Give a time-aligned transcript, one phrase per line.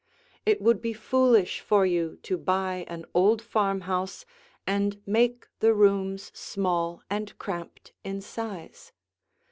[0.47, 4.25] It would be foolish for you to buy an old farmhouse
[4.65, 8.93] and make the rooms small and cramped in size.